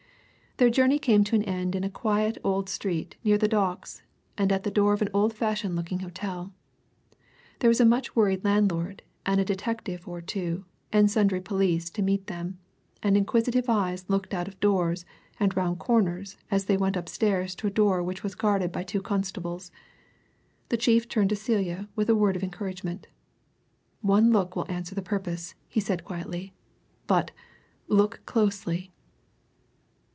Their 0.57 0.69
journey 0.69 0.99
came 0.99 1.23
to 1.23 1.35
an 1.35 1.41
end 1.43 1.75
in 1.75 1.83
a 1.83 1.89
quiet 1.89 2.37
old 2.43 2.69
street 2.69 3.15
near 3.23 3.35
the 3.39 3.47
Docks, 3.47 4.03
and 4.37 4.51
at 4.51 4.61
the 4.61 4.69
door 4.69 4.93
of 4.93 5.01
an 5.01 5.09
old 5.11 5.33
fashioned 5.33 5.75
looking 5.75 6.01
hotel. 6.01 6.53
There 7.59 7.67
was 7.69 7.79
a 7.81 7.85
much 7.85 8.15
worried 8.15 8.45
landlord, 8.45 9.01
and 9.25 9.41
a 9.41 9.45
detective 9.45 10.07
or 10.07 10.21
two, 10.21 10.65
and 10.93 11.09
sundry 11.09 11.41
police 11.41 11.89
to 11.91 12.03
meet 12.03 12.27
them, 12.27 12.59
and 13.01 13.17
inquisitive 13.17 13.69
eyes 13.69 14.05
looked 14.07 14.35
out 14.35 14.47
of 14.47 14.59
doors 14.59 15.03
and 15.39 15.57
round 15.57 15.79
corners 15.79 16.37
as 16.51 16.65
they 16.65 16.77
went 16.77 16.95
upstairs 16.95 17.55
to 17.55 17.65
a 17.65 17.71
door 17.71 18.03
which 18.03 18.21
was 18.21 18.35
guarded 18.35 18.71
by 18.71 18.83
two 18.83 19.01
constables. 19.01 19.71
The 20.69 20.77
chief 20.77 21.07
turned 21.09 21.29
to 21.29 21.35
Celia 21.35 21.89
with 21.95 22.07
a 22.07 22.15
word 22.15 22.35
of 22.35 22.43
encouragement. 22.43 23.07
"One 24.01 24.29
look 24.31 24.55
will 24.55 24.69
answer 24.71 24.93
the 24.93 25.01
purpose," 25.01 25.55
he 25.67 25.79
said 25.79 26.05
quietly. 26.05 26.53
"But 27.07 27.31
look 27.87 28.21
closely!" 28.27 28.91